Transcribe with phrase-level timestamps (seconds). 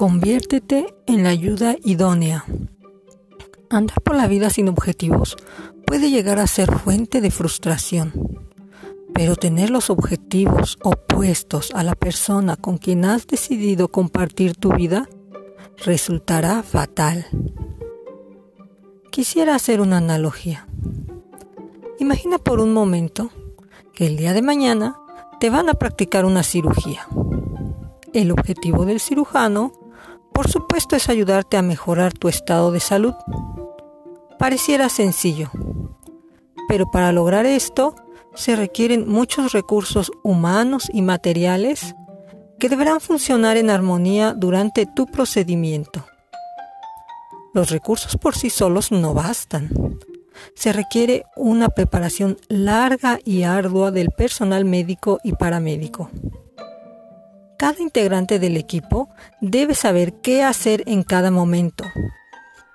[0.00, 2.46] Conviértete en la ayuda idónea.
[3.68, 5.36] Andar por la vida sin objetivos
[5.86, 8.14] puede llegar a ser fuente de frustración,
[9.12, 15.06] pero tener los objetivos opuestos a la persona con quien has decidido compartir tu vida
[15.84, 17.26] resultará fatal.
[19.10, 20.66] Quisiera hacer una analogía.
[21.98, 23.28] Imagina por un momento
[23.92, 24.98] que el día de mañana
[25.40, 27.06] te van a practicar una cirugía.
[28.14, 29.79] El objetivo del cirujano
[30.32, 33.14] por supuesto es ayudarte a mejorar tu estado de salud.
[34.38, 35.50] Pareciera sencillo,
[36.68, 37.94] pero para lograr esto
[38.34, 41.94] se requieren muchos recursos humanos y materiales
[42.58, 46.04] que deberán funcionar en armonía durante tu procedimiento.
[47.52, 49.98] Los recursos por sí solos no bastan.
[50.54, 56.10] Se requiere una preparación larga y ardua del personal médico y paramédico.
[57.60, 59.10] Cada integrante del equipo
[59.42, 61.84] debe saber qué hacer en cada momento.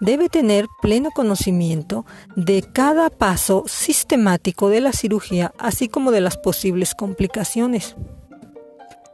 [0.00, 6.36] Debe tener pleno conocimiento de cada paso sistemático de la cirugía, así como de las
[6.36, 7.94] posibles complicaciones.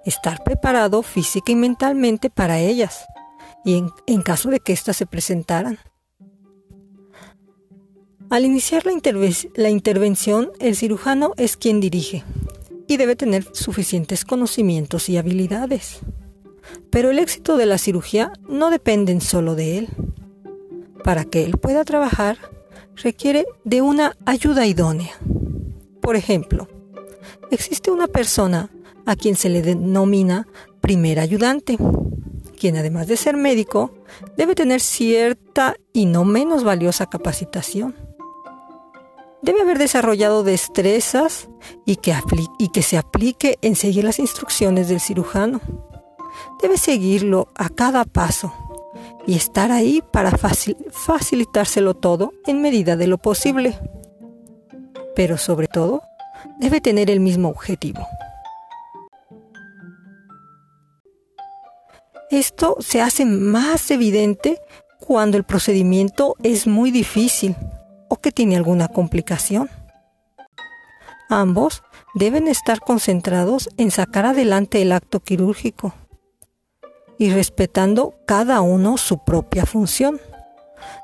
[0.06, 3.04] Estar preparado física y mentalmente para ellas,
[3.62, 5.78] y en, caso de que éstas se presentaran.
[8.30, 12.24] Al iniciar la, intervención, el cirujano es quien dirige,
[12.88, 16.00] y debe tener suficientes conocimientos y habilidades.
[16.90, 19.88] Pero el éxito de la cirugía no depende solo de él.
[21.04, 22.38] Para que él pueda trabajar,
[22.96, 25.12] requiere de una ayuda idónea.
[26.00, 26.66] Por ejemplo,
[27.50, 28.70] existe una persona
[29.06, 30.48] a quien se le denomina
[30.80, 31.76] primer ayudante,
[32.58, 33.94] quien además de ser médico,
[34.36, 38.07] debe tener cierta y no menos valiosa capacitación
[39.42, 41.48] debe haber desarrollado destrezas
[41.84, 45.60] y que, se aplique en seguir las instrucciones del cirujano.
[46.60, 48.52] Debe seguirlo a cada paso
[49.26, 53.78] y estar ahí para facilitárselo todo en medida de lo posible.
[55.14, 56.02] Pero sobre todo,
[56.58, 58.06] debe tener el mismo objetivo.
[62.30, 64.60] Esto se hace más evidente
[65.00, 67.56] cuando el procedimiento es muy difícil
[68.20, 69.68] que tiene alguna complicación.
[71.28, 71.82] Ambos
[72.14, 75.92] deben estar concentrados en sacar adelante el acto quirúrgico
[77.18, 80.20] y respetando cada uno su propia función.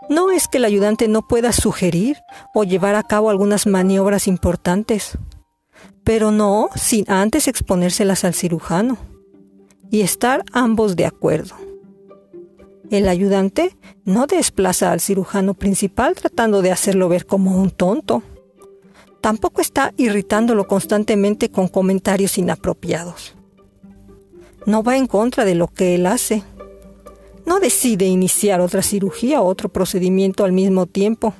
[0.08, 2.18] No es que el ayudante no pueda sugerir
[2.54, 5.18] o llevar a cabo algunas maniobras importantes,
[6.04, 8.98] pero no sin antes exponérselas al cirujano
[9.90, 11.54] y estar ambos de acuerdo.
[12.90, 18.22] El ayudante no desplaza al cirujano principal tratando de hacerlo ver como un tonto.
[19.20, 23.34] Tampoco está irritándolo constantemente con comentarios inapropiados.
[24.66, 26.42] No va en contra de lo que él hace.
[27.46, 31.34] No decide iniciar otra cirugía o otro procedimiento al mismo tiempo.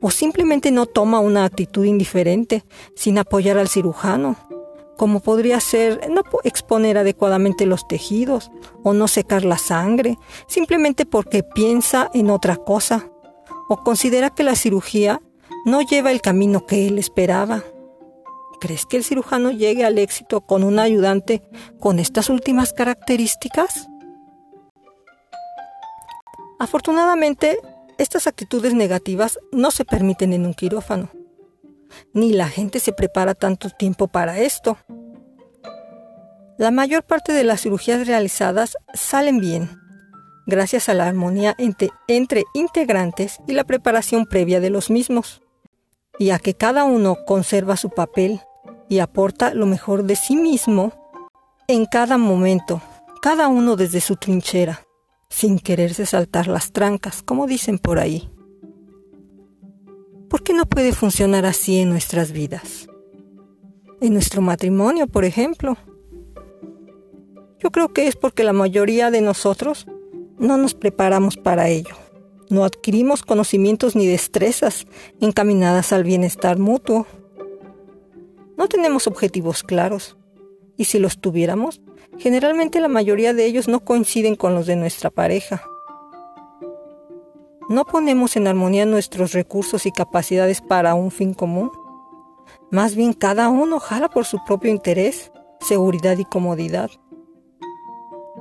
[0.00, 2.64] O simplemente no toma una actitud indiferente
[2.94, 4.36] sin apoyar al cirujano
[4.96, 8.50] como podría ser no exponer adecuadamente los tejidos
[8.82, 13.10] o no secar la sangre, simplemente porque piensa en otra cosa
[13.68, 15.20] o considera que la cirugía
[15.64, 17.62] no lleva el camino que él esperaba.
[18.60, 21.42] ¿Crees que el cirujano llegue al éxito con un ayudante
[21.80, 23.88] con estas últimas características?
[26.60, 27.58] Afortunadamente,
[27.98, 31.21] estas actitudes negativas no se permiten en un quirófano
[32.14, 34.78] ni la gente se prepara tanto tiempo para esto.
[36.58, 39.70] La mayor parte de las cirugías realizadas salen bien,
[40.46, 45.42] gracias a la armonía entre, integrantes y la preparación previa de los mismos,
[46.18, 48.40] y a que cada uno conserva su papel
[48.88, 50.92] y aporta lo mejor de sí mismo
[51.68, 52.82] en cada momento,
[53.22, 54.86] cada uno desde su trinchera,
[55.30, 58.30] sin quererse saltar las trancas, como dicen por ahí.
[60.32, 62.88] ¿Por qué no puede funcionar así en nuestras vidas?
[64.00, 65.76] En nuestro matrimonio, por ejemplo.
[67.58, 69.86] Yo creo que es porque la mayoría de nosotros
[70.38, 71.94] no nos preparamos para ello.
[72.48, 74.86] No adquirimos conocimientos ni destrezas
[75.20, 77.06] encaminadas al bienestar mutuo.
[78.56, 80.16] No tenemos objetivos claros.
[80.78, 81.82] Y si los tuviéramos,
[82.16, 85.62] generalmente la mayoría de ellos no coinciden con los de nuestra pareja
[87.72, 91.72] no ponemos en armonía nuestros recursos y capacidades para un fin común.
[92.70, 96.90] Más bien cada uno jala por su propio interés, seguridad y comodidad.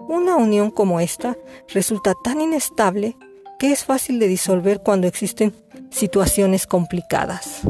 [0.07, 1.37] Una unión como esta
[1.69, 3.17] resulta tan inestable
[3.57, 5.53] que es fácil de disolver cuando existen
[5.89, 7.61] situaciones complicadas.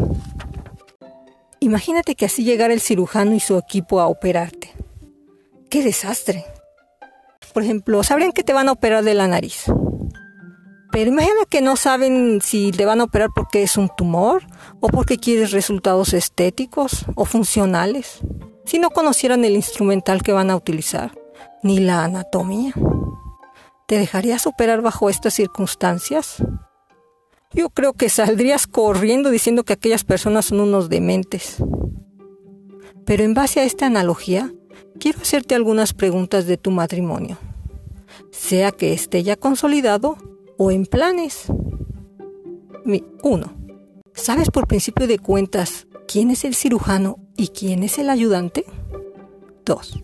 [1.60, 4.72] Imagínate que así llegara el cirujano y su equipo a operarte.
[5.70, 6.46] ¡Qué desastre!
[7.52, 9.66] por ejemplo, sabrían que te van a operar de la nariz.
[10.92, 14.44] Pero imagina que no saben si te van a operar porque es un tumor
[14.82, 18.20] o porque quieres resultados estéticos o funcionales.
[18.66, 21.18] Si no conocieran el instrumental que van a utilizar,
[21.64, 22.74] ni la anatomía.
[23.88, 26.44] ¿Te dejarías operar bajo estas circunstancias?
[27.54, 31.58] Yo creo que saldrías corriendo diciendo que aquellas personas son unos dementes.
[33.06, 34.54] Pero en base a esta analogía,
[35.00, 37.38] quiero hacerte algunas preguntas de tu matrimonio,
[38.32, 40.18] sea que esté ya consolidado
[40.64, 41.46] o en planes.
[43.24, 43.54] 1.
[44.14, 48.66] ¿Sabes por principio de cuentas quién es el cirujano y quién es el ayudante?
[49.66, 50.04] 2.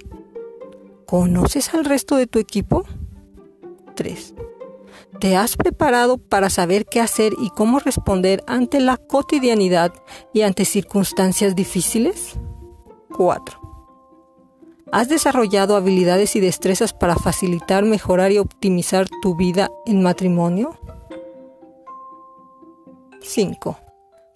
[1.06, 2.86] ¿Conoces al resto de tu equipo?
[3.94, 4.34] 3.
[5.20, 9.94] ¿Te has preparado para saber qué hacer y cómo responder ante la cotidianidad
[10.34, 12.34] y ante circunstancias difíciles?
[13.16, 13.67] 4.
[14.92, 20.80] ¿Has desarrollado habilidades y destrezas para facilitar, mejorar y optimizar tu vida en matrimonio?
[23.22, 23.78] 5.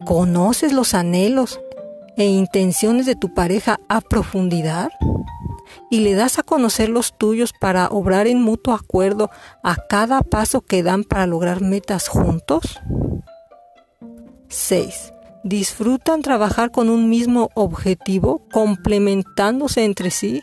[0.06, 1.62] ¿Conoces los anhelos
[2.18, 4.90] e intenciones de tu pareja a profundidad?
[5.90, 9.30] y le das a conocer los tuyos para obrar en mutuo acuerdo
[9.64, 12.80] a cada paso que dan para lograr metas juntos?
[14.48, 15.14] 6.
[15.44, 20.42] ¿Disfrutan trabajar con un mismo objetivo, complementándose entre sí,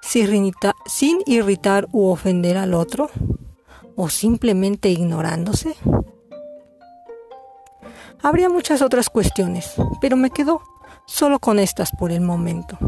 [0.00, 3.10] sin irritar u ofender al otro?
[3.96, 5.74] ¿O simplemente ignorándose?
[8.22, 10.60] Habría muchas otras cuestiones, pero me quedo
[11.06, 12.78] solo con estas por el momento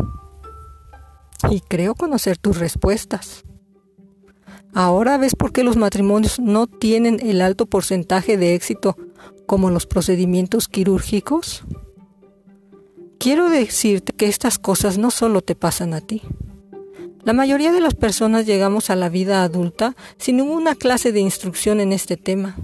[1.50, 3.44] y creo conocer tus respuestas.
[4.74, 8.96] Ahora ves por qué los matrimonios no tienen el alto porcentaje de éxito
[9.48, 11.64] como los procedimientos quirúrgicos.
[13.18, 16.20] Quiero decirte que estas cosas no solo te pasan a ti.
[17.24, 21.80] La mayoría de las personas llegamos a la vida adulta sin ninguna clase de instrucción
[21.80, 22.56] en este tema.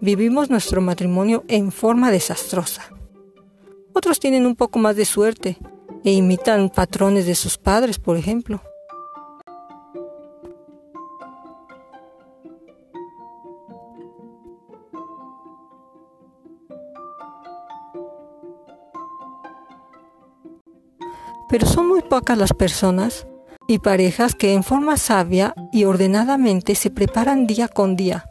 [0.00, 2.84] Vivimos nuestro matrimonio en forma desastrosa.
[3.92, 5.58] Otros tienen un poco más de suerte
[6.04, 8.62] e imitan patrones de sus padres, por ejemplo.
[21.50, 23.26] Pero son muy pocas las personas
[23.66, 28.24] y parejas que en forma sabia y ordenadamente se preparan día con día,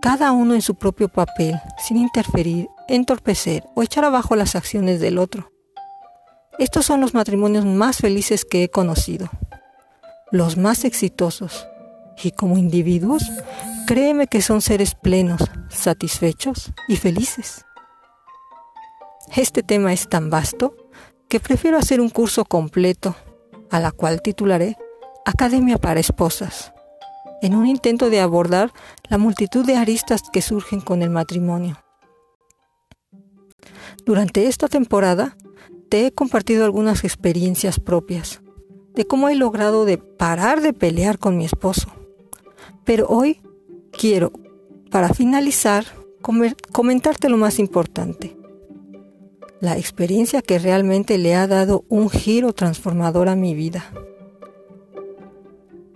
[0.00, 5.18] cada uno en su propio papel, sin interferir, entorpecer o echar abajo las acciones del
[5.18, 5.52] otro.
[6.58, 9.30] Estos son los matrimonios más felices que he conocido,
[10.30, 11.66] los más exitosos.
[12.22, 13.22] Y como individuos,
[13.86, 15.40] créeme que son seres plenos,
[15.70, 17.64] satisfechos y felices.
[19.34, 20.74] Este tema es tan vasto
[21.30, 23.14] que prefiero hacer un curso completo,
[23.70, 24.76] a la cual titularé
[25.24, 26.72] Academia para Esposas,
[27.40, 28.72] en un intento de abordar
[29.08, 31.80] la multitud de aristas que surgen con el matrimonio.
[34.04, 35.36] Durante esta temporada
[35.88, 38.42] te he compartido algunas experiencias propias
[38.94, 41.92] de cómo he logrado de parar de pelear con mi esposo.
[42.84, 43.40] Pero hoy
[43.92, 44.32] quiero,
[44.90, 45.84] para finalizar,
[46.72, 48.39] comentarte lo más importante.
[49.60, 53.92] La experiencia que realmente le ha dado un giro transformador a mi vida.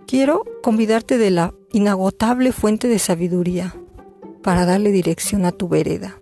[0.07, 3.75] Quiero convidarte de la inagotable fuente de sabiduría
[4.43, 6.21] para darle dirección a tu vereda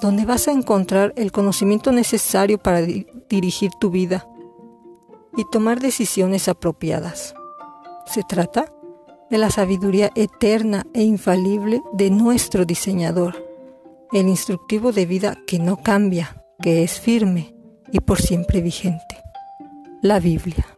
[0.00, 4.28] donde vas a encontrar el conocimiento necesario para dirigir tu vida
[5.36, 7.34] y tomar decisiones apropiadas.
[8.06, 8.72] Se trata
[9.30, 13.45] de la sabiduría eterna e infalible de nuestro diseñador,
[14.12, 17.54] el instructivo de vida que no cambia, que es firme
[17.92, 19.22] y por siempre vigente,
[20.02, 20.75] la Biblia.